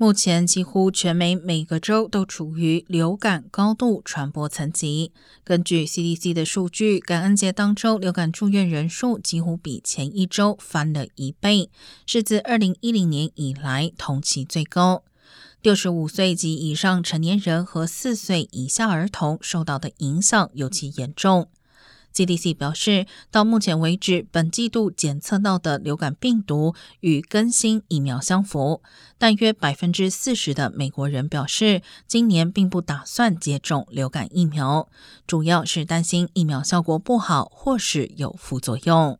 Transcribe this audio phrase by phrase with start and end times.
[0.00, 5.12] 目前，几乎全美每个州都处于流感高度传播层级。
[5.44, 11.68] 根据 CDC 的数据，感恩节当周流感住院人数几乎比前一周翻了一倍，
[12.06, 15.02] 是自2010年以来同期最高。
[15.62, 21.50] 65岁及以上成年人和4岁以下儿童受到的影响尤其严重。
[22.14, 28.82] CDC 表示，到目前为止，本季度检测到的流感病毒与更新疫苗相符，
[29.18, 34.88] 但约百分之四十的美国人表示，今年并不打算接种流感疫苗，
[35.26, 39.18] 主要是担心疫苗效果不好或是有副作用。